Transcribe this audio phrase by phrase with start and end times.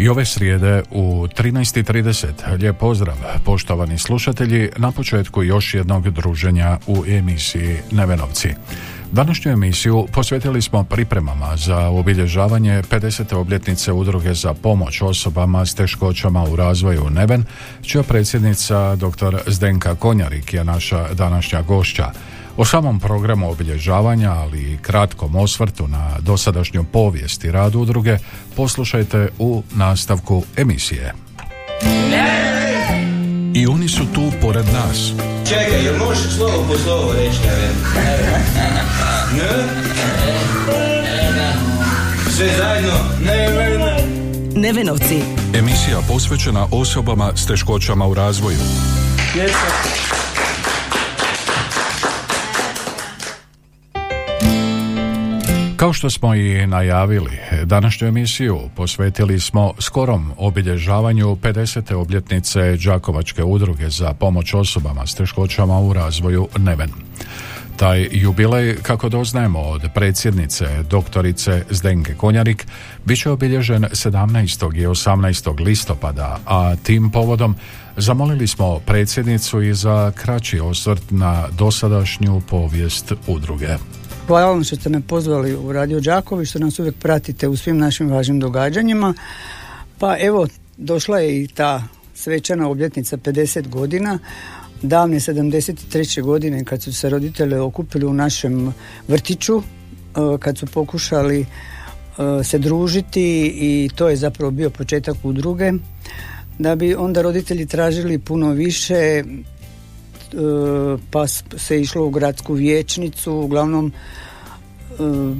[0.00, 2.58] I ove srijede u 13.30.
[2.58, 3.14] Lijep pozdrav,
[3.44, 8.48] poštovani slušatelji, na početku još jednog druženja u emisiji Nevenovci.
[9.12, 13.34] Današnju emisiju posvetili smo pripremama za obilježavanje 50.
[13.34, 17.44] obljetnice udruge za pomoć osobama s teškoćama u razvoju Neven,
[17.82, 19.36] čija predsjednica dr.
[19.46, 22.10] Zdenka Konjarik je naša današnja gošća.
[22.60, 28.18] O samom programu obilježavanja, ali i kratkom osvrtu na dosadašnju povijest i rad udruge
[28.56, 31.14] poslušajte u nastavku emisije.
[33.54, 35.12] I oni su tu pored nas.
[35.48, 37.74] Čekaj, jel možeš slovo po slovo reći, ne vem?
[39.36, 39.48] Ne?
[42.30, 42.92] Sve zajedno?
[43.24, 44.04] Ne, ne, ne.
[44.60, 45.22] Nevenovci.
[45.54, 48.58] Emisija posvećena osobama s teškoćama u razvoju.
[55.80, 61.94] Kao što smo i najavili, današnju emisiju posvetili smo skorom obilježavanju 50.
[61.94, 66.90] obljetnice Đakovačke udruge za pomoć osobama s teškoćama u razvoju Neven.
[67.76, 72.66] Taj jubilej, kako doznajemo od predsjednice doktorice Zdenke Konjarik,
[73.04, 74.76] bit će obilježen 17.
[74.76, 75.60] i 18.
[75.60, 77.56] listopada, a tim povodom
[77.96, 83.76] zamolili smo predsjednicu i za kraći osvrt na dosadašnju povijest udruge.
[84.30, 87.78] Hvala vam što ste me pozvali u Radio Đakovi, što nas uvijek pratite u svim
[87.78, 89.14] našim važnim događanjima.
[89.98, 90.46] Pa evo,
[90.76, 91.82] došla je i ta
[92.14, 94.18] svečana obljetnica 50 godina,
[94.82, 96.22] davne 73.
[96.22, 98.74] godine kad su se roditelji okupili u našem
[99.08, 99.62] vrtiću, e,
[100.38, 101.46] kad su pokušali e,
[102.44, 105.72] se družiti i to je zapravo bio početak udruge,
[106.58, 109.24] da bi onda roditelji tražili puno više,
[111.10, 111.26] pa
[111.56, 113.92] se išlo u gradsku vijećnicu, uglavnom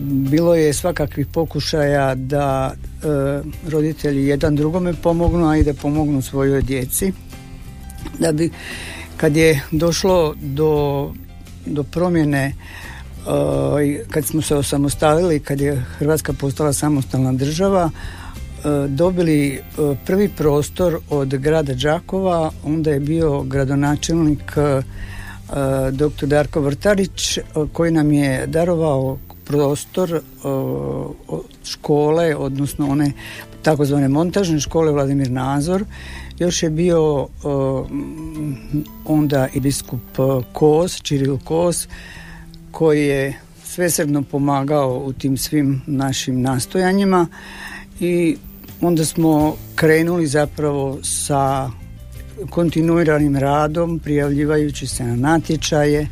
[0.02, 2.74] bilo je svakakvih pokušaja da
[3.68, 7.12] roditelji jedan drugome pomognu, a i da pomognu svojoj djeci.
[8.18, 8.50] Da bi
[9.16, 11.12] kad je došlo do,
[11.66, 12.54] do promjene
[14.10, 17.90] kad smo se osamostalili, kad je Hrvatska postala samostalna država,
[18.88, 19.60] dobili
[20.06, 24.52] prvi prostor od grada Đakova, onda je bio gradonačelnik
[25.90, 26.26] dr.
[26.26, 27.38] Darko Vrtarić
[27.72, 30.20] koji nam je darovao prostor
[31.64, 33.12] škole, odnosno one
[33.62, 35.84] takozvane montažne škole Vladimir Nazor.
[36.38, 37.28] Još je bio
[39.04, 40.00] onda i biskup
[40.52, 41.88] Kos, Čiril Kos,
[42.70, 47.26] koji je svesrdno pomagao u tim svim našim nastojanjima
[48.00, 48.36] i
[48.80, 51.70] onda smo krenuli zapravo sa
[52.50, 56.08] kontinuiranim radom, prijavljivajući se na natječaje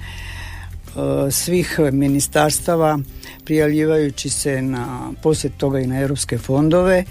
[1.31, 2.99] svih ministarstava,
[3.45, 7.05] prijavljivajući se na poslije toga i na europske fondove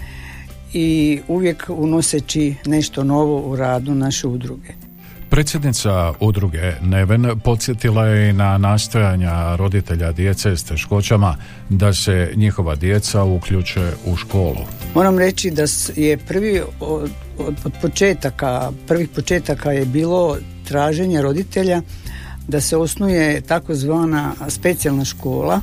[0.72, 4.87] i uvijek unoseći nešto novo u radu naše udruge.
[5.30, 11.36] Predsjednica udruge Neven podsjetila je na nastojanja roditelja djece s teškoćama
[11.68, 14.66] da se njihova djeca uključe u školu.
[14.94, 15.62] Moram reći da
[15.96, 21.82] je prvi od, od početaka, prvih početaka je bilo traženje roditelja
[22.48, 25.60] da se osnuje takozvana specijalna škola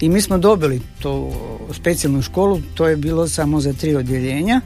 [0.00, 1.32] i mi smo dobili tu
[1.72, 4.60] specijalnu školu, to je bilo samo za tri odjeljenja,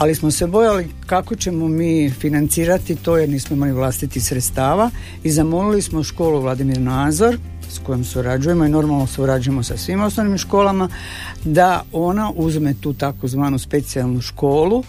[0.00, 4.90] ali smo se bojali kako ćemo mi financirati to jer nismo imali vlastiti sredstava.
[5.22, 7.38] I zamolili smo školu Vladimir Nazor
[7.70, 10.88] s kojom surađujemo i normalno surađujemo sa svim osnovnim školama
[11.44, 14.84] da ona uzme tu takozvanu specijalnu školu.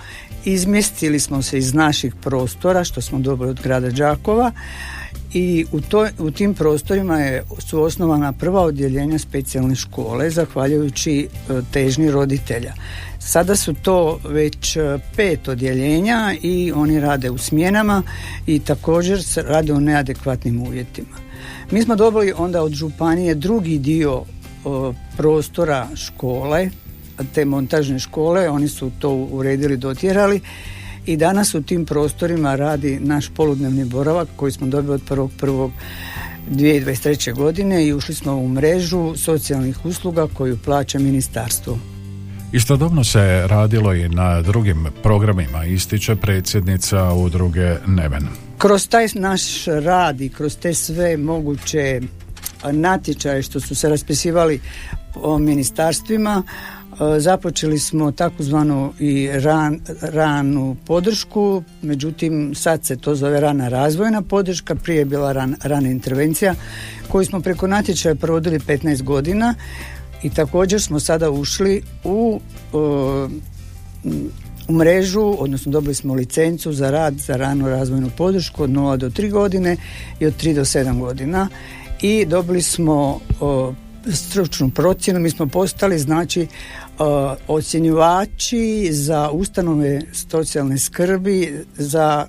[0.46, 4.52] Izmjestili smo se iz naših prostora što smo dobili od grada Đakova
[5.34, 11.62] i u, to, u tim prostorima je, su osnovana prva odjeljenja specijalne škole zahvaljujući e,
[11.72, 12.74] težnji roditelja.
[13.20, 18.04] Sada su to već e, pet odjeljenja i oni rade u smjenama
[18.48, 21.18] i također rade u neadekvatnim uvjetima.
[21.72, 24.68] Mi smo dobili onda od županije drugi dio e,
[25.18, 26.70] prostora škole,
[27.34, 30.42] te montažne škole, oni su to uredili, dotjerali
[31.06, 37.34] i danas u tim prostorima radi naš poludnevni boravak koji smo dobili od 1.1.2023.
[37.34, 41.80] godine i ušli smo u mrežu socijalnih usluga koju plaća ministarstvo.
[42.52, 48.28] Istodobno se radilo i na drugim programima, ističe predsjednica udruge Neven.
[48.58, 52.02] Kroz taj naš rad i kroz te sve moguće
[52.72, 54.62] natječaje što su se raspisivali
[55.16, 56.44] o ministarstvima,
[57.20, 64.76] započeli smo takozvanu i ran, ranu podršku, međutim sad se to zove rana razvojna podrška,
[64.76, 66.56] prije je bila ran, rana intervencija
[67.08, 69.56] koju smo preko natječaja provodili 15 godina
[70.24, 72.40] i također smo sada ušli u,
[74.68, 79.10] u mrežu, odnosno dobili smo licencu za rad za ranu razvojnu podršku od 0 do
[79.10, 79.78] 3 godine
[80.20, 81.48] i od 3 do 7 godina
[82.02, 83.20] i dobili smo
[84.14, 86.48] stručnu procjenu, mi smo postali znači
[87.48, 92.28] ocjenjivači za ustanove socijalne skrbi za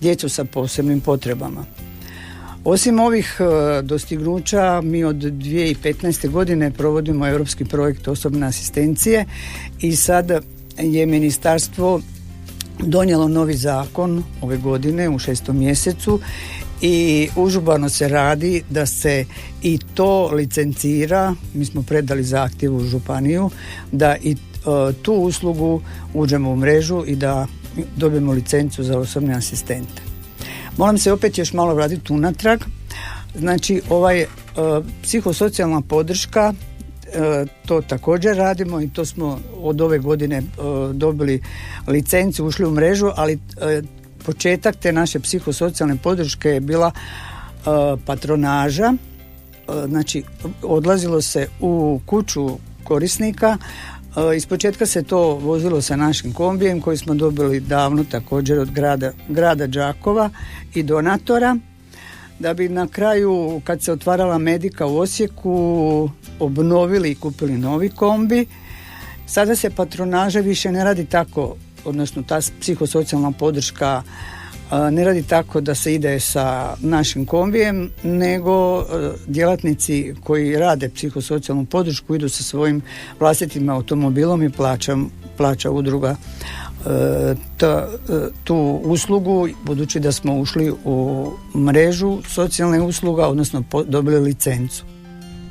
[0.00, 1.64] djecu sa posebnim potrebama.
[2.64, 6.30] Osim ovih e, dostignuća, mi od 2015.
[6.30, 9.24] godine provodimo europski projekt osobne asistencije
[9.80, 10.30] i sad
[10.78, 12.00] je ministarstvo
[12.78, 16.20] donijelo novi zakon ove godine u šestom mjesecu
[16.86, 19.24] i užubano se radi da se
[19.62, 23.50] i to licencira, mi smo predali zahtjev u županiju,
[23.92, 24.36] da i e,
[25.02, 25.82] tu uslugu
[26.14, 27.46] uđemo u mrežu i da
[27.96, 30.02] dobijemo licencu za osobne asistente.
[30.76, 32.60] Moram se opet još malo vratiti unatrag.
[33.38, 34.26] Znači, ovaj e,
[35.02, 40.42] psihosocijalna podrška e, to također radimo i to smo od ove godine
[40.92, 41.42] dobili
[41.86, 43.38] licencu, ušli u mrežu, ali
[44.24, 46.92] početak te naše psihosocijalne podrške je bila
[48.06, 48.92] patronaža.
[49.86, 50.22] Znači,
[50.62, 52.48] odlazilo se u kuću
[52.84, 53.58] korisnika,
[54.36, 59.12] iz početka se to vozilo sa našim kombijem koji smo dobili davno također od grada,
[59.28, 60.30] grada Đakova
[60.74, 61.56] i donatora
[62.38, 66.10] da bi na kraju kad se otvarala medika u Osijeku
[66.40, 68.46] obnovili i kupili novi kombi.
[69.26, 74.02] Sada se patronaža više ne radi tako, odnosno ta psihosocijalna podrška
[74.90, 78.84] ne radi tako da se ide sa našim kombijem, nego e,
[79.26, 82.82] djelatnici koji rade psihosocijalnu podršku idu sa svojim
[83.20, 84.96] vlastitim automobilom i plaća,
[85.36, 86.16] plaća udruga
[86.86, 94.20] e, ta, e, tu uslugu budući da smo ušli u mrežu socijalne usluga odnosno dobili
[94.20, 94.93] licencu.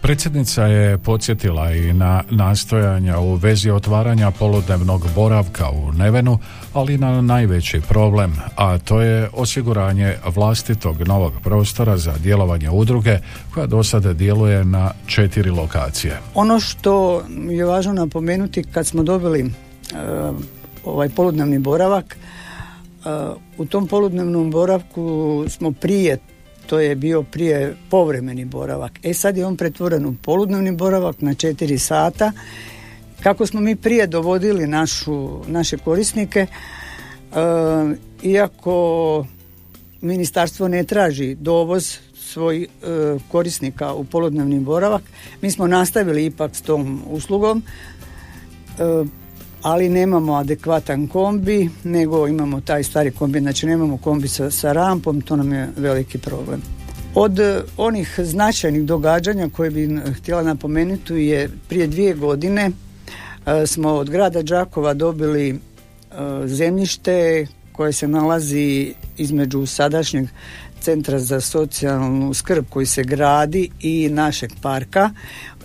[0.04, 6.40] Predsjednica je podsjetila i na nastojanja u vezi otvaranja poludnevnog boravka u Nevenu,
[6.74, 13.20] ali na najveći problem, a to je osiguranje vlastitog novog prostora za djelovanje udruge
[13.54, 16.20] koja do sada djeluje na četiri lokacije.
[16.34, 19.50] Ono što je važno napomenuti kad smo dobili e,
[20.86, 23.10] ovaj poludnevni boravak, e,
[23.58, 26.18] u tom poludnevnom boravku smo prije
[26.66, 29.00] to je bio prije povremeni boravak.
[29.04, 32.32] E sad je on pretvoren u poludnevni boravak na četiri sata.
[33.24, 36.48] Kako smo mi prije dovodili našu, naše korisnike, e,
[38.24, 39.26] iako
[40.02, 42.68] ministarstvo ne traži dovoz svoj e,
[43.32, 45.02] korisnika u poludnevni boravak,
[45.42, 47.64] mi smo nastavili ipak s tom uslugom.
[48.80, 49.23] E,
[49.64, 55.22] ali nemamo adekvatan kombi, nego imamo taj stari kombi, znači nemamo kombi sa, sa rampom,
[55.22, 56.62] to nam je veliki problem.
[57.16, 62.72] Od eh, onih značajnih događanja koje bi htjela napomenuti je prije dvije godine
[63.46, 65.56] eh, smo od grada Đakova dobili eh,
[66.48, 70.28] zemljište koje se nalazi između sadašnjeg
[70.82, 75.10] centra za socijalnu skrb koji se gradi i našeg parka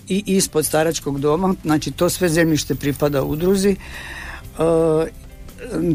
[0.09, 3.69] i ispod staračkog doma, znači to sve zemljište pripada udruzi.
[3.69, 3.75] E,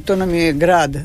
[0.04, 1.02] to nam je grad e,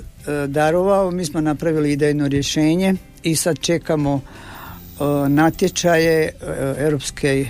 [0.47, 6.29] darovao, mi smo napravili idejno rješenje i sad čekamo e, natječaje
[6.77, 7.45] europske,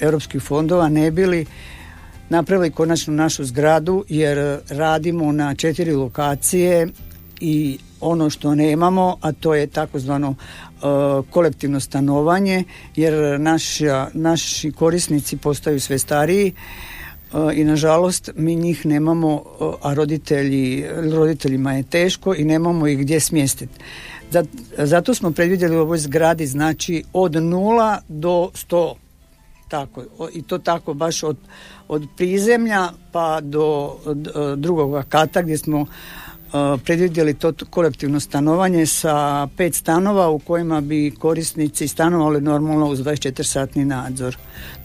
[0.00, 1.46] europskih fondova, ne bili
[2.28, 6.88] napravili konačno našu zgradu jer radimo na četiri lokacije
[7.40, 10.34] i ono što nemamo, a to je takozvano
[10.84, 12.64] E, kolektivno stanovanje
[12.96, 19.94] jer naša, naši korisnici postaju sve stariji e, i nažalost mi njih nemamo, e, a
[19.94, 23.80] roditelji, roditeljima je teško i nemamo ih gdje smjestiti.
[24.78, 28.94] Zato smo predvidjeli u ovoj zgradi znači od nula do sto
[29.68, 31.36] tako i to tako baš od,
[31.88, 35.86] od prizemlja pa do, do drugog kata gdje smo
[36.84, 43.84] predvidjeli to kolektivno stanovanje sa pet stanova u kojima bi korisnici stanovali normalno uz 24-satni
[43.84, 44.36] nadzor.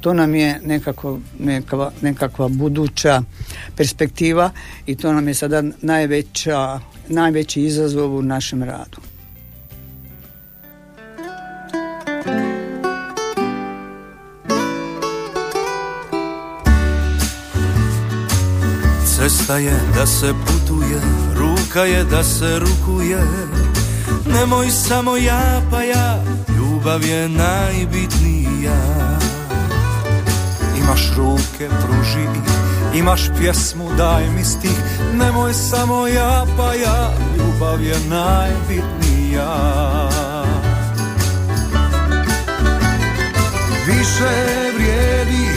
[0.02, 3.22] To nam je nekako, nekakva, nekakva buduća
[3.76, 4.52] perspektiva
[4.86, 9.02] i to nam je sada najveća, najveći izazov u našem radu.
[19.18, 21.29] Cesta je da se putuje,
[21.70, 23.20] ruka je da se rukuje.
[24.26, 26.24] Nemoj samo ja pa ja,
[26.58, 28.80] ljubav je najbitnija.
[30.78, 32.28] Imaš ruke, pruži
[32.94, 34.78] imaš pjesmu, daj mi stih.
[35.14, 39.56] Nemoj samo ja pa ja, ljubav je najbitnija.
[43.88, 44.30] Više
[44.76, 45.48] vrijedi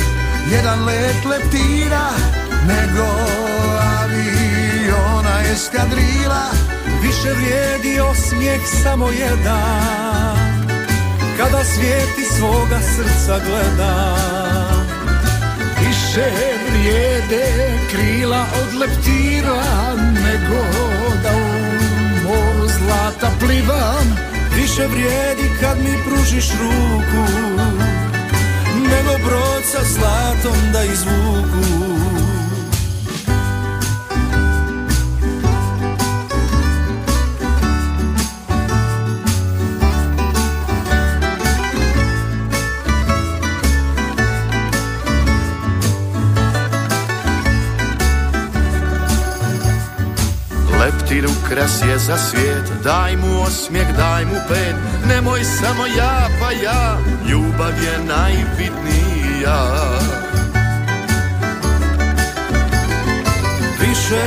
[0.53, 2.11] jedan let leptira
[2.67, 3.07] nego
[5.53, 6.45] eskadrila
[7.03, 10.53] Više vrijedi osmijeh samo jedan.
[11.37, 14.17] Kada svijeti svoga srca gleda
[15.87, 16.31] Više
[16.69, 17.45] vrijede
[17.91, 19.63] krila od leptira
[20.25, 20.63] Nego
[21.23, 24.17] da u moru zlata plivam.
[24.57, 27.33] Više vrijedi kad mi pružiš ruku
[28.75, 32.22] Nego brod sa zlatom da izvuku
[51.27, 54.77] Ukras je za svijet Daj mu osmijeh, daj mu pet
[55.09, 56.99] Nemoj samo ja pa ja
[57.29, 59.59] Ljubav je najbitnija.
[63.81, 64.23] Više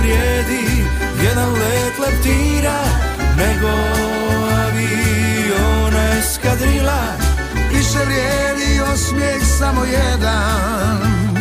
[0.00, 0.84] vrijedi
[1.24, 2.80] jedan let leptira
[3.36, 3.72] Nego
[4.66, 7.02] aviona eskadrila.
[7.72, 11.34] Više vrijedi osmijeh samo jedan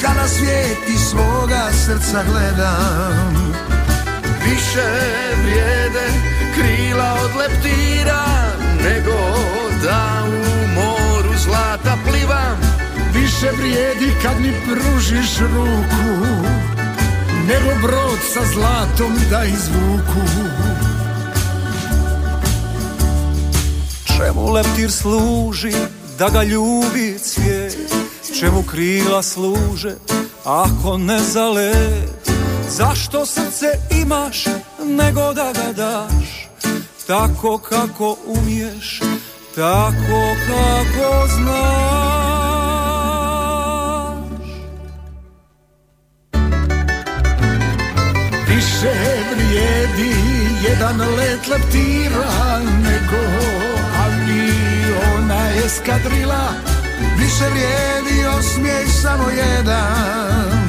[0.00, 3.50] Kada svijeti svoga srca gledam
[4.44, 4.88] Više
[5.42, 6.06] vrijede
[6.54, 8.24] krila od leptira
[8.82, 9.18] Nego
[9.82, 12.60] da u moru zlata plivam
[13.14, 16.36] Više vrijedi kad mi pružiš ruku
[17.50, 20.20] Nego brod sa zlatom da izvuku.
[24.04, 25.72] Čemu leptir služi
[26.18, 27.76] da ga ljubi cvijet?
[28.40, 29.94] Čemu krila služe
[30.44, 32.19] ako ne za let
[32.70, 34.44] Zašto srce imaš
[34.84, 36.48] nego da ga daš?
[37.06, 39.00] Tako kako umiješ,
[39.54, 42.30] tako kako znaš.
[48.48, 48.92] Više
[49.34, 50.14] vrijedi
[50.68, 53.22] jedan let leptira Nego
[54.04, 56.48] aviona eskadrila.
[57.18, 60.59] Više vrijedi osmijeh samo jedan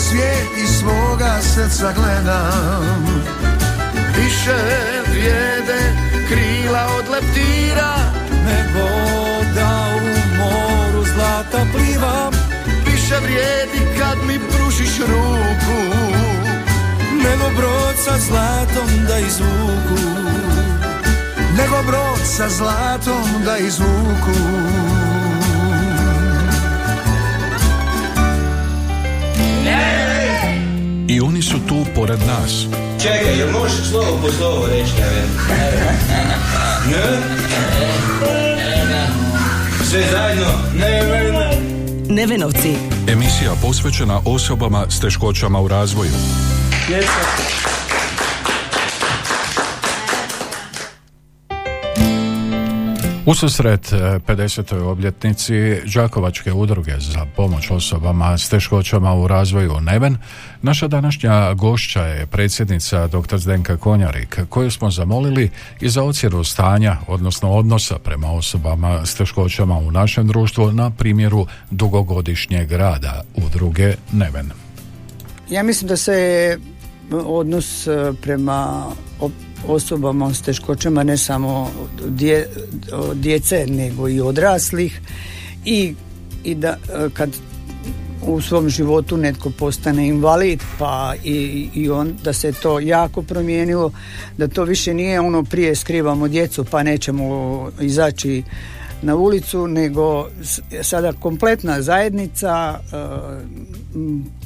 [0.00, 3.22] svijet iz svoga srca gledam.
[4.16, 4.56] Više
[5.10, 5.80] vrijede
[6.28, 7.94] krila od leptira
[8.44, 8.88] Nego
[9.54, 12.32] da u moru zlata plivam
[12.86, 15.80] Više vrijedi kad mi pružiš ruku
[17.24, 20.00] Nego brod sa zlatom da izvuku.
[21.58, 24.38] Nego brod sa zlatom da izvuku
[31.08, 32.66] I oni su tu pored nas.
[33.02, 34.92] Čekaj, jel možeš slovo po slovo reći,
[36.90, 37.18] Ne?
[39.84, 40.46] Sve zajedno?
[40.74, 41.60] Ne, ne, ne.
[42.08, 42.74] Nevenovci.
[43.08, 46.10] Emisija posvećena osobama s teškoćama u razvoju.
[53.34, 54.82] Susret 50.
[54.82, 55.54] obljetnici
[55.94, 60.16] Đakovačke udruge za pomoć osobama s teškoćama u razvoju Neven,
[60.62, 63.38] naša današnja gošća je predsjednica dr.
[63.38, 69.78] Zdenka Konjarik, koju smo zamolili i za ocjenu stanja, odnosno odnosa prema osobama s teškoćama
[69.78, 74.50] u našem društvu na primjeru dugogodišnjeg rada udruge Neven.
[75.50, 76.58] Ja mislim da se
[77.12, 78.84] odnos e, prema
[79.66, 81.70] osobama s teškoćama ne samo
[82.08, 82.48] dje,
[83.14, 85.00] djece nego i odraslih.
[85.64, 85.94] I,
[86.44, 86.76] i da
[87.14, 87.30] kad
[88.26, 93.92] u svom životu netko postane invalid pa i, i on da se to jako promijenilo
[94.38, 98.42] da to više nije ono prije skrivamo djecu pa nećemo izaći
[99.02, 100.26] na ulicu nego
[100.82, 102.96] sada kompletna zajednica e,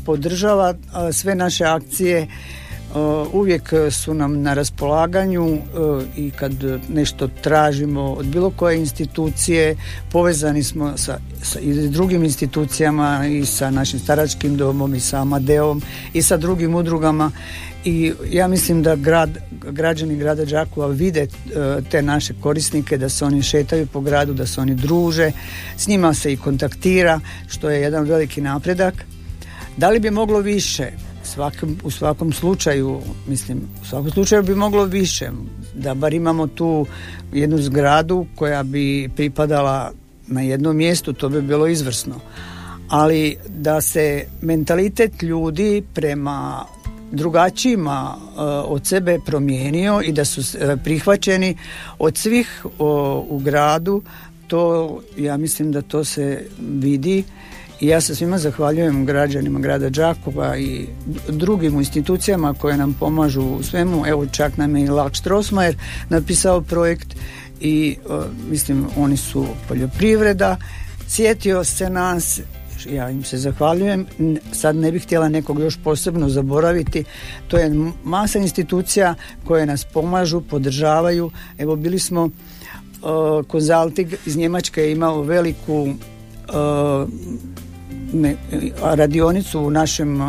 [0.07, 0.75] podržava
[1.13, 2.29] sve naše akcije
[3.33, 5.59] uvijek su nam na raspolaganju
[6.17, 6.53] i kad
[6.89, 9.77] nešto tražimo od bilo koje institucije
[10.13, 15.83] povezani smo sa, sa i drugim institucijama i sa našim staračkim domom i sa Amadeom
[16.13, 17.31] i sa drugim udrugama
[17.85, 19.31] i ja mislim da grad,
[19.71, 21.27] građani grada Đakova vide
[21.91, 25.33] te naše korisnike da se oni šetaju po gradu, da se oni druže,
[25.77, 28.95] s njima se i kontaktira, što je jedan veliki napredak.
[29.77, 30.91] Da li bi moglo više?
[31.25, 35.31] Svakom, u svakom slučaju, mislim, u svakom slučaju bi moglo više,
[35.75, 36.87] da bar imamo tu
[37.33, 39.93] jednu zgradu koja bi pripadala
[40.27, 42.15] na jednom mjestu, to bi bilo izvrsno.
[42.89, 46.65] Ali da se mentalitet ljudi prema
[47.13, 51.57] drugačijima uh, od sebe promijenio i da su uh, prihvaćeni
[51.99, 52.67] od svih
[53.29, 54.03] u gradu
[54.47, 57.25] to ja mislim da to se vidi
[57.81, 60.87] i ja se svima zahvaljujem građanima grada Đakova i
[61.29, 64.07] drugim institucijama koje nam pomažu u svemu.
[64.07, 65.77] Evo čak nam je i Lak Strosmajer
[66.09, 67.17] napisao projekt
[67.61, 70.57] i uh, mislim oni su poljoprivreda.
[71.09, 72.41] Sjetio se nas
[72.91, 74.07] ja im se zahvaljujem.
[74.53, 77.05] Sad ne bih htjela nekog još posebno zaboraviti.
[77.49, 79.15] To je masa institucija
[79.45, 81.31] koje nas pomažu, podržavaju.
[81.59, 82.31] Evo bili smo uh,
[83.47, 87.09] Konzaltig iz Njemačke je imao veliku uh,
[88.83, 90.21] radionicu u našem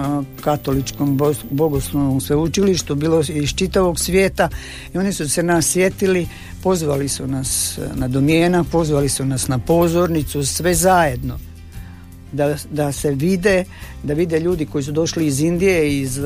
[0.42, 4.50] katoličkom bogoslovnom sveučilištu bilo iz čitavog svijeta
[4.94, 6.28] i oni su se nas sjetili
[6.64, 11.40] pozvali su nas uh, na domjena pozvali su nas na pozornicu sve zajedno.
[12.32, 13.66] Da, da se vide,
[14.04, 16.26] da vide ljudi koji su došli iz Indije, iz uh,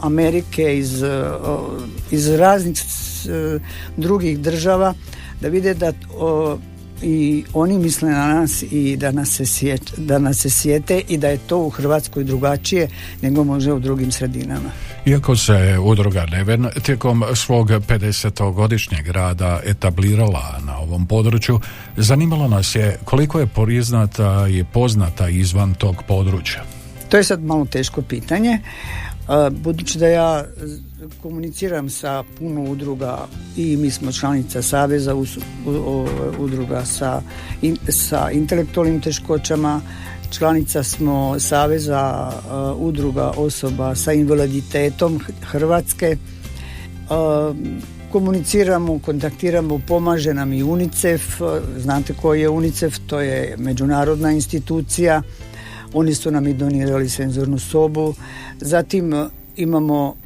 [0.00, 1.08] Amerike, iz, uh,
[2.10, 3.62] iz raznih uh,
[3.96, 4.94] drugih država,
[5.40, 5.92] da vide da
[7.02, 11.18] i oni misle na nas i da nas, se sjete, da nas se sjete i
[11.18, 12.88] da je to u Hrvatskoj drugačije
[13.22, 14.70] nego može u drugim sredinama.
[15.06, 21.60] Iako se udruga Neven tijekom svog 50-godišnjeg rada etablirala na ovom području,
[21.96, 26.64] zanimalo nas je koliko je priznata i poznata izvan tog područja.
[27.08, 28.58] To je sad malo teško pitanje.
[29.50, 30.44] Budući da ja
[31.22, 33.26] komuniciram sa puno udruga
[33.56, 35.14] i mi smo članica Saveza
[36.38, 37.22] udruga sa,
[37.88, 39.80] sa intelektualnim teškoćama,
[40.30, 42.32] članica smo Saveza
[42.78, 46.16] udruga osoba sa invaliditetom Hrvatske.
[48.12, 51.40] Komuniciramo, kontaktiramo, pomaže nam i UNICEF.
[51.78, 52.98] Znate koji je UNICEF?
[53.06, 55.22] To je međunarodna institucija.
[55.94, 58.14] Oni su nam i donirali senzornu sobu.
[58.60, 59.14] Zatim
[59.56, 60.16] imamo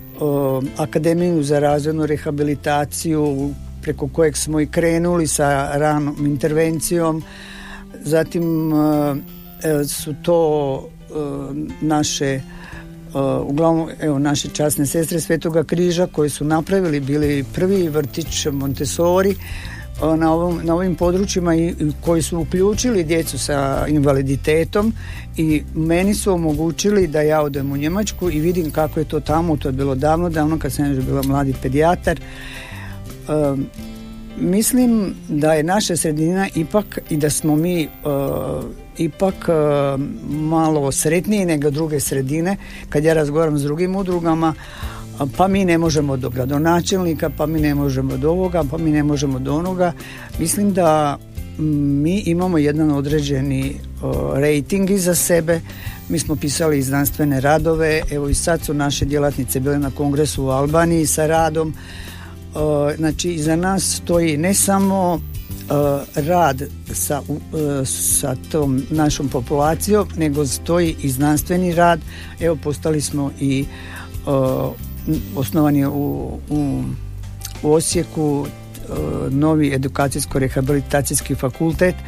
[0.76, 3.50] Akademiju za razvojnu rehabilitaciju
[3.83, 7.22] preko kojeg smo i krenuli sa ranom intervencijom.
[8.02, 10.88] Zatim e, su to
[11.81, 12.40] naše
[13.44, 19.37] uglavnom evo naše časne sestre Svetoga križa koji su napravili bili prvi vrtić Montessori
[20.01, 24.93] na, ovom, na ovim područjima i, koji su uključili djecu sa invaliditetom
[25.37, 29.57] i meni su omogućili da ja odem u Njemačku i vidim kako je to tamo,
[29.57, 32.21] to je bilo davno, davno kad sam još bila mladi pedijatar.
[34.37, 37.89] mislim da je naša sredina ipak i da smo mi e,
[38.99, 39.53] ipak e,
[40.31, 42.57] malo sretniji nego druge sredine
[42.89, 44.55] kad ja razgovaram s drugim udrugama
[45.37, 49.02] pa mi ne možemo do gradonačelnika, pa mi ne možemo do ovoga, pa mi ne
[49.02, 49.92] možemo do onoga.
[50.38, 51.18] Mislim da
[51.59, 53.76] mi imamo jedan određeni
[54.35, 55.61] rating iza sebe.
[56.09, 60.48] Mi smo pisali znanstvene radove, evo i sad su naše djelatnice bile na kongresu u
[60.48, 61.74] Albaniji sa radom.
[62.96, 65.20] znači iza nas stoji ne samo
[66.14, 67.22] rad sa,
[67.85, 72.00] sa tom našom populacijom, nego stoji i znanstveni rad.
[72.40, 73.64] Evo postali smo i
[75.37, 76.83] osnovan je u, u,
[77.62, 78.51] u Osijeku e,
[79.31, 81.95] novi edukacijsko-rehabilitacijski fakultet.
[81.95, 82.01] E,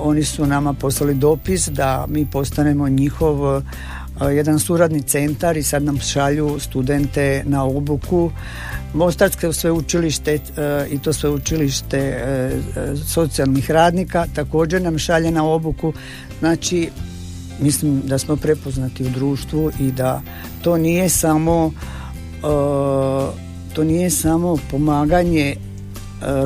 [0.00, 3.62] oni su nama poslali dopis da mi postanemo njihov e,
[4.34, 8.30] jedan suradni centar i sad nam šalju studente na obuku.
[8.94, 10.38] Mostarsko sveučilište
[10.90, 12.20] i to sveučilište
[13.06, 15.92] socijalnih radnika također nam šalje na obuku.
[16.38, 16.90] Znači
[17.60, 20.22] mislim da smo prepoznati u društvu i da
[20.62, 21.72] to nije samo
[23.74, 25.56] to nije samo pomaganje e,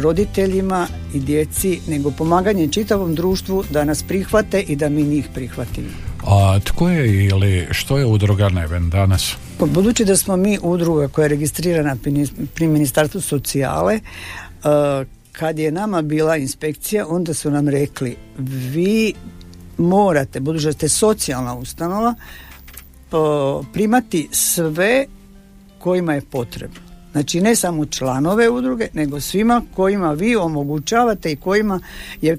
[0.00, 5.88] roditeljima i djeci, nego pomaganje čitavom društvu da nas prihvate i da mi njih prihvatimo.
[6.26, 9.36] A tko je ili što je udruga Neven danas?
[9.58, 11.96] Pa budući da smo mi udruga koja je registrirana
[12.54, 14.00] pri Ministarstvu socijale, e,
[15.32, 18.16] kad je nama bila inspekcija, onda su nam rekli
[18.72, 19.14] vi
[19.78, 22.14] morate, budući da ste socijalna ustanova,
[23.72, 25.06] primati sve
[25.80, 26.80] kojima je potrebno.
[27.12, 31.80] Znači ne samo članove udruge, nego svima kojima vi omogućavate i kojima
[32.22, 32.38] je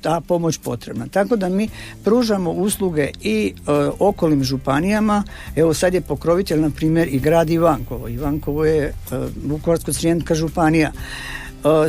[0.00, 1.06] ta pomoć potrebna.
[1.06, 1.68] Tako da mi
[2.04, 3.54] pružamo usluge i
[3.98, 5.22] okolnim županijama.
[5.56, 8.08] Evo sad je pokrovitelj, na primjer, i grad Ivankovo.
[8.08, 8.94] Ivankovo je
[9.46, 10.92] Vukovarsko-Srijemska županija.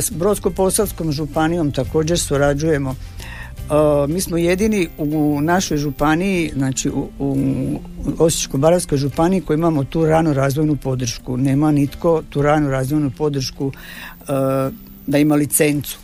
[0.00, 2.94] S Brodsko-Posavskom županijom također surađujemo
[4.08, 7.36] mi smo jedini u našoj županiji, znači u, u
[8.18, 11.36] Osječko-baranjskoj županiji koji imamo tu ranu razvojnu podršku.
[11.36, 13.74] Nema nitko tu ranu razvojnu podršku uh,
[15.06, 15.98] da ima licencu.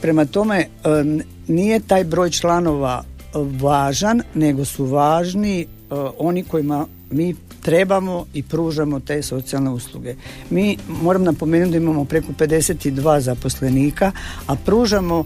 [0.00, 0.66] prema tome,
[1.48, 5.66] nije taj broj članova važan, nego su važni
[6.18, 10.14] oni kojima mi trebamo i pružamo te socijalne usluge.
[10.50, 14.12] Mi moram napomenuti da imamo preko 52 zaposlenika,
[14.46, 15.24] a pružamo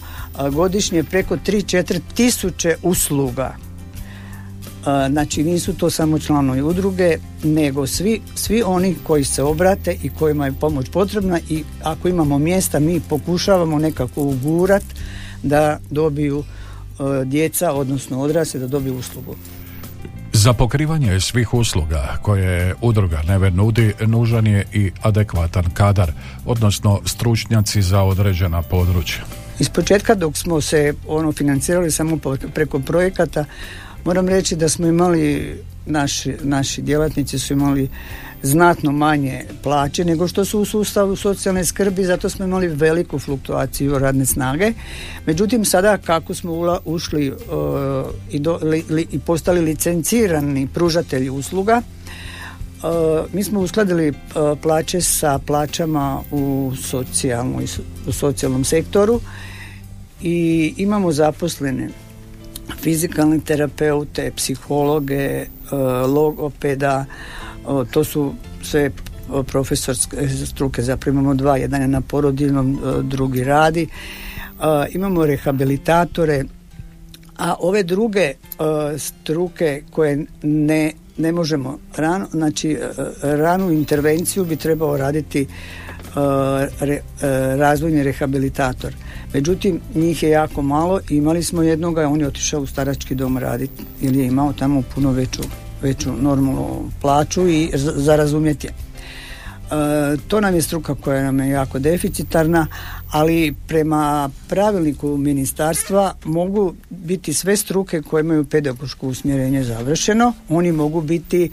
[0.52, 3.56] godišnje preko 3-4 tisuće usluga.
[5.10, 10.46] Znači nisu to samo članovi udruge, nego svi, svi oni koji se obrate i kojima
[10.46, 14.82] je pomoć potrebna i ako imamo mjesta mi pokušavamo nekako ugurat
[15.42, 16.44] da dobiju
[17.24, 19.34] djeca, odnosno odrasli da dobiju uslugu.
[20.38, 26.12] Za pokrivanje svih usluga koje udruga Neve nudi, nužan je i adekvatan kadar,
[26.46, 29.24] odnosno stručnjaci za određena područja.
[29.58, 32.18] Iz početka dok smo se ono financirali samo
[32.54, 33.44] preko projekata,
[34.04, 35.56] moram reći da smo imali,
[35.88, 37.88] naši, naši djelatnici su imali
[38.42, 43.98] znatno manje plaće nego što su u sustavu socijalne skrbi, zato smo imali veliku fluktuaciju
[43.98, 44.72] radne snage.
[45.26, 47.36] Međutim, sada kako smo ušli uh,
[48.30, 48.60] i, do,
[49.10, 54.14] i postali licencirani pružatelji usluga, uh, mi smo uskladili uh,
[54.62, 57.60] plaće sa plaćama u, socijalnu,
[58.06, 59.20] u socijalnom sektoru
[60.22, 61.88] i imamo zaposlene
[62.80, 65.46] fizikalne terapeute, psihologe,
[66.06, 67.04] logopeda,
[67.90, 68.90] to su sve
[69.46, 73.86] profesorske struke, zapravo imamo dva, jedan je na porodiljnom, drugi radi.
[74.90, 76.44] Imamo rehabilitatore,
[77.36, 78.32] a ove druge
[78.98, 82.78] struke koje ne, ne možemo rano, znači
[83.22, 85.46] ranu intervenciju bi trebao raditi
[87.58, 88.94] razvojni rehabilitator.
[89.34, 91.00] Međutim, njih je jako malo.
[91.08, 95.12] Imali smo jednoga, on je otišao u starački dom raditi jer je imao tamo puno
[95.12, 95.42] veću
[95.82, 98.72] veću normalnu plaću i za razumjeti je.
[100.28, 102.66] to nam je struka koja nam je jako deficitarna,
[103.10, 110.32] ali prema pravilniku ministarstva mogu biti sve struke koje imaju pedagoško usmjerenje završeno.
[110.48, 111.50] Oni mogu biti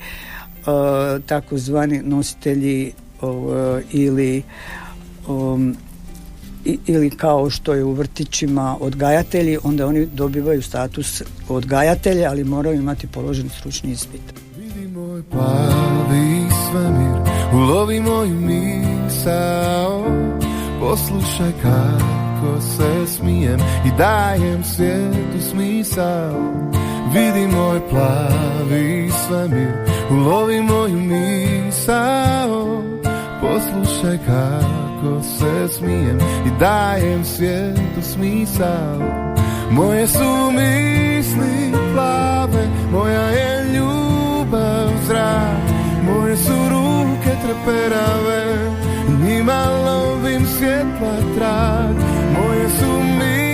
[1.25, 2.93] takozvani nositelji
[3.91, 4.43] ili
[5.27, 5.75] um,
[6.85, 13.07] ili kao što je u vrtićima odgajatelji, onda oni dobivaju status odgajatelja, ali moraju imati
[13.07, 14.21] položen stručni ispit.
[14.57, 17.21] Vidi moj plavi svemir,
[17.53, 20.05] ulovi moj misao,
[20.79, 26.65] poslušaj kako se smijem i dajem svijetu smisao.
[27.13, 29.71] Vidi moj plavi svemir,
[30.11, 32.64] ulovi moju misao,
[33.55, 38.99] poslušaj kako se smijem i dajem svijetu smisao.
[39.71, 48.71] Moje su misli plave, moja je ljubav zrak Moje su ruke treperave,
[49.25, 51.95] njima lovim svjetla trag.
[52.37, 53.44] Moje su misli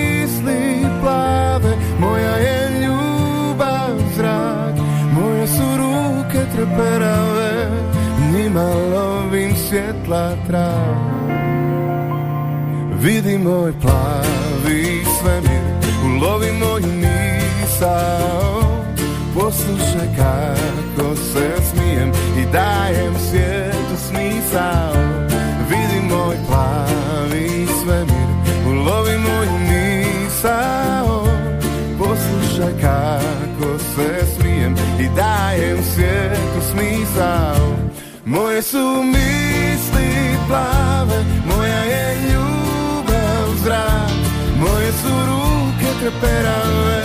[10.12, 11.22] trag
[13.02, 15.64] Vidi moj plavi svemir,
[16.06, 18.62] ulovi moju misao.
[19.34, 24.94] Poslušaj kako se smijem i dajem svijetu smisao.
[25.70, 28.28] Vidi moj plavi svemir,
[28.68, 31.28] ulovi moju misao.
[32.00, 37.76] Poslušaj kako se smijem i dajem svijetu smisao.
[38.26, 39.51] Moje su misli
[40.52, 44.12] plave, moja je ljubav zrak
[44.60, 47.04] Moje su ruke treperave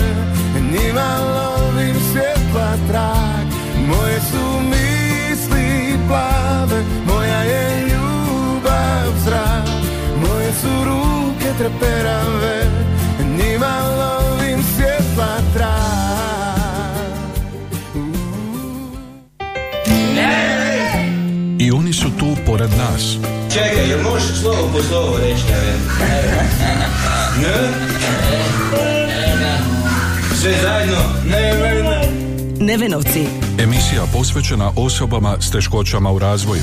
[0.72, 3.46] Njima lovim svjetla trak
[3.88, 9.68] Moje su misli plave Moja je ljubav zrak
[10.16, 12.70] Moje su ruke treperave
[13.38, 15.86] Njima lovim svjetla trak
[21.58, 25.42] I oni su tu pored nas Čekaj, jel možeš slovo po slovo reći,
[27.42, 27.54] ne?
[30.40, 30.96] Sve zajedno?
[31.24, 32.08] Ne, ne,
[32.60, 33.26] Nevenovci.
[33.58, 36.62] Emisija posvećena osobama s teškoćama u razvoju.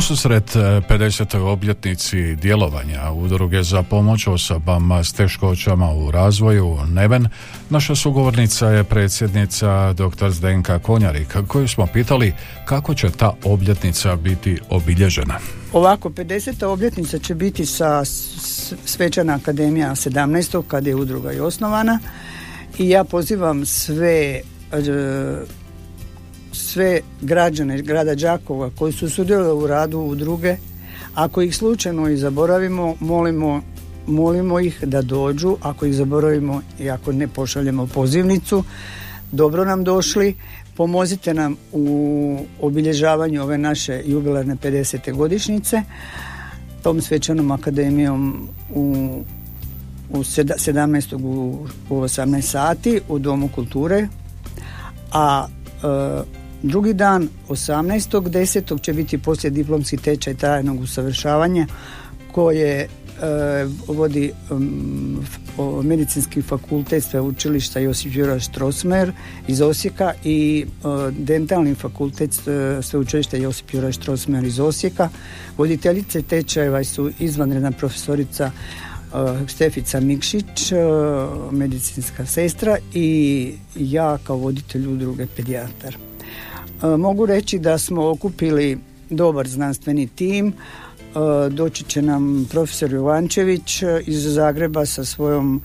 [0.00, 1.38] Susret 50.
[1.38, 7.28] obljetnici djelovanja udruge za pomoć osobama s teškoćama u razvoju Neven,
[7.70, 10.30] naša sugovornica je predsjednica dr.
[10.30, 15.38] Zdenka Konjarik, koju smo pitali kako će ta obljetnica biti obilježena.
[15.72, 16.64] Ovako, 50.
[16.64, 18.04] obljetnica će biti sa
[18.84, 20.62] Svečana akademija 17.
[20.68, 21.98] kada je udruga i osnovana
[22.78, 24.42] i ja pozivam sve e,
[26.56, 30.56] sve građane grada Đakova koji su sudjelovali u radu udruge,
[31.14, 33.62] ako ih slučajno i zaboravimo, molimo,
[34.06, 38.64] molimo ih da dođu, ako ih zaboravimo i ako ne pošaljemo pozivnicu,
[39.32, 40.34] dobro nam došli,
[40.76, 45.14] pomozite nam u obilježavanju ove naše jubilarne 50.
[45.14, 45.82] godišnjice
[46.82, 49.22] tom svečanom akademijom u,
[50.10, 51.14] u 17.
[51.14, 54.08] U, u 18 sati u Domu kulture
[55.12, 58.80] a e, drugi dan 18.10.
[58.80, 61.66] će biti poslije diplomski tečaj trajnog usavršavanja
[62.32, 62.88] koje
[63.22, 64.32] E, vodi
[65.82, 69.12] medicinski fakultet sveučilišta Josip Jura Strossmayer
[69.48, 75.08] iz Osijeka i uh, dentalni fakultet uh, sveučilišta Josip Jura Strossmayer iz Osijeka.
[75.56, 78.50] Voditeljice tečajeva su izvanredna profesorica
[79.48, 80.72] Stefica Mikšić,
[81.50, 85.96] medicinska sestra i ja kao voditelj udruge pedijatar.
[86.82, 88.78] Mogu reći da smo okupili
[89.10, 90.54] dobar znanstveni tim,
[91.16, 95.60] E, doći će nam profesor Jovančević e, iz Zagreba sa svojom,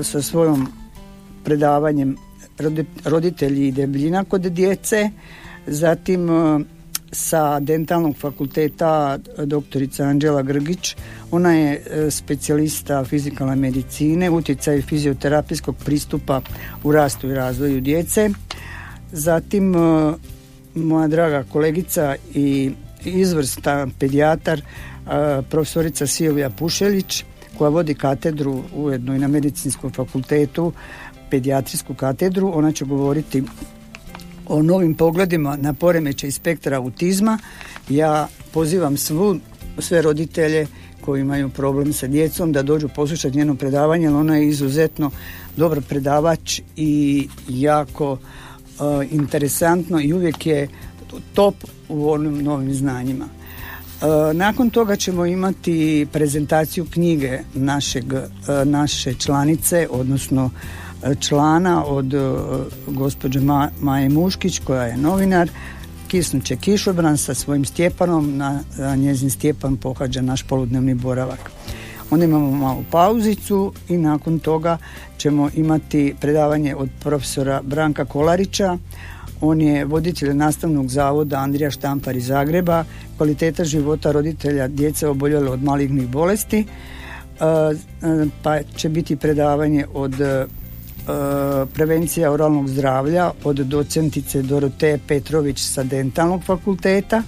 [0.00, 0.68] e, sa svojom
[1.44, 2.16] predavanjem
[3.04, 5.10] roditelji i debljina kod djece,
[5.66, 6.28] zatim
[7.12, 10.96] sa dentalnog fakulteta doktorica Anđela Grgić.
[11.30, 16.40] Ona je specijalista fizikalne medicine, utjecaj fizioterapijskog pristupa
[16.84, 18.30] u rastu i razvoju djece.
[19.12, 19.74] Zatim
[20.74, 22.70] moja draga kolegica i
[23.04, 24.62] izvrstan pedijatar
[25.50, 27.24] profesorica Silvija Pušelić
[27.58, 30.72] koja vodi katedru ujedno i na medicinskom fakultetu
[31.30, 32.52] pedijatrijsku katedru.
[32.54, 33.42] Ona će govoriti
[34.46, 37.38] o novim pogledima na poremećaj spektra autizma.
[37.88, 39.36] Ja pozivam svu,
[39.78, 40.66] sve roditelje
[41.00, 45.10] koji imaju problem sa djecom da dođu poslušati njeno predavanje jer ona je izuzetno
[45.56, 48.18] dobar predavač i jako
[49.10, 50.68] interesantno i uvijek je
[51.34, 51.54] top
[51.88, 53.24] u onim novim znanjima.
[53.24, 58.28] E, nakon toga ćemo imati prezentaciju knjige našeg, e,
[58.64, 60.50] naše članice, odnosno
[61.20, 62.14] člana od
[62.86, 63.40] gospođe
[63.80, 65.50] Maje Muškić koja je novinar
[66.08, 68.60] Kisnuće kišobran sa svojim Stjepanom na,
[68.96, 71.50] njezin Stjepan pohađa naš poludnevni boravak.
[72.10, 74.78] Onda imamo malu pauzicu i nakon toga
[75.18, 78.78] ćemo imati predavanje od profesora Branka Kolarića.
[79.40, 82.84] On je voditelj nastavnog zavoda Andrija Štampar iz Zagreba,
[83.16, 86.66] kvaliteta života roditelja djece oboljele od malignih bolesti, e,
[88.42, 90.46] pa će biti predavanje od e,
[91.74, 97.22] prevencija oralnog zdravlja od docentice Doroteje Petrović sa dentalnog fakulteta.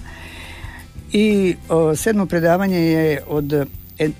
[1.13, 1.55] I
[1.91, 3.67] e, sedmo predavanje je od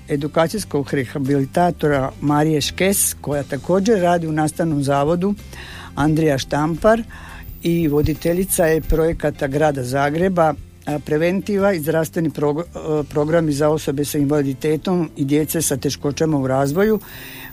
[0.08, 5.34] edukacijskog rehabilitatora Marije Škes koja također radi u nastavnom zavodu
[5.94, 7.02] Andrija Štampar
[7.62, 10.54] i voditeljica je projekata grada Zagreba
[11.04, 12.30] preventiva i zdravstveni
[13.10, 17.00] programi za osobe sa invaliditetom i djece sa teškoćama u razvoju.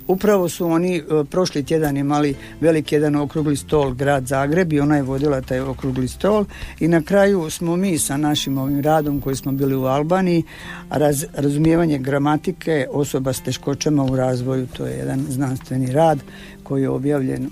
[0.10, 5.04] Upravo su oni prošli tjedan imali veliki jedan okrugli stol grad Zagreb i ona je
[5.04, 6.46] vodila taj okrugli stol
[6.80, 10.44] i na kraju smo mi sa našim ovim radom koji smo bili u Albaniji
[10.90, 16.20] raz, razumijevanje gramatike osoba s teškoćama u razvoju to je jedan znanstveni rad
[16.64, 17.50] koji je objavljen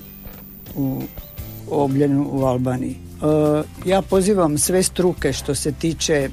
[0.76, 1.02] u
[1.70, 2.96] obljenu u Albaniji.
[2.96, 6.30] E, ja pozivam sve struke što se tiče e,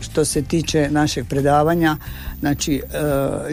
[0.00, 1.96] što se tiče našeg predavanja,
[2.40, 2.98] znači e,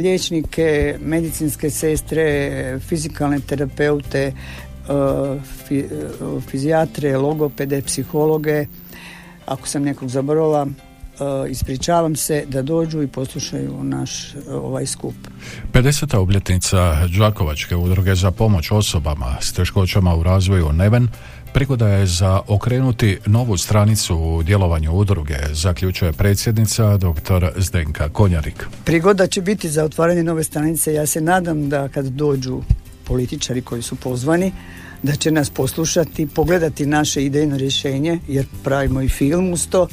[0.01, 4.31] liječnike, medicinske sestre, fizikalne terapeute,
[6.49, 8.65] fizijatre, logopede, psihologe,
[9.45, 10.67] ako sam nekog zaboravila,
[11.19, 15.15] E, ispričavam se da dođu i poslušaju naš e, ovaj skup.
[15.73, 16.17] 50.
[16.17, 21.07] obljetnica Đakovačke udruge za pomoć osobama s teškoćama u razvoju Neven
[21.55, 27.47] Prigoda je za okrenuti novu stranicu u djelovanju udruge, zaključuje predsjednica dr.
[27.57, 28.67] Zdenka Konjarik.
[28.83, 30.93] Prigoda će biti za otvaranje nove stranice.
[30.93, 32.61] Ja se nadam da kad dođu
[33.03, 34.51] političari koji su pozvani,
[35.03, 39.87] da će nas poslušati, pogledati naše idejno rješenje, jer pravimo i film uz to,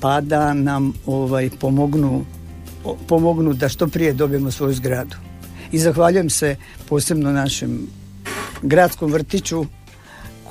[0.00, 2.24] pa da nam ovaj pomognu
[3.08, 5.16] pomognu da što prije dobijemo svoju zgradu.
[5.72, 6.56] I zahvaljujem se
[6.88, 7.86] posebno našem
[8.62, 9.66] gradskom vrtiću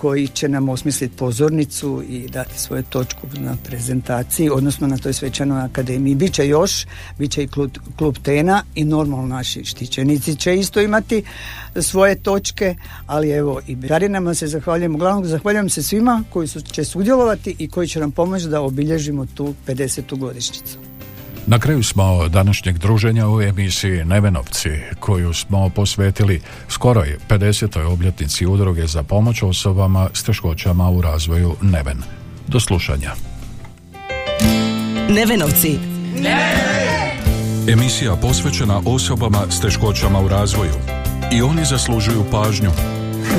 [0.03, 5.61] koji će nam osmisliti pozornicu i dati svoju točku na prezentaciji, odnosno na toj svečanoj
[5.61, 6.15] akademiji.
[6.15, 6.85] Biće još,
[7.17, 11.23] bit će i klub, klub Tena i normalno naši štićenici će isto imati
[11.81, 14.95] svoje točke, ali evo i Berarinama se zahvaljujem.
[14.95, 19.25] Uglavnom zahvaljujem se svima koji su, će sudjelovati i koji će nam pomoći da obilježimo
[19.25, 20.17] tu 50.
[20.17, 20.92] godišnjicu.
[21.47, 27.85] Na kraju smo današnjeg druženja u emisiji Nevenovci, koju smo posvetili skoroj 50.
[27.85, 31.97] obljetnici udruge za pomoć osobama s teškoćama u razvoju Neven.
[32.47, 33.11] Do slušanja.
[35.09, 35.79] Nevenovci.
[37.67, 40.73] Emisija posvećena osobama s teškoćama u razvoju.
[41.31, 42.71] I oni zaslužuju pažnju.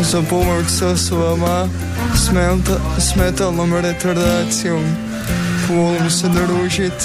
[0.01, 1.69] Za pomoć s osobama
[2.99, 4.83] s metalnom retardacijom.
[5.69, 7.05] Volim se družiti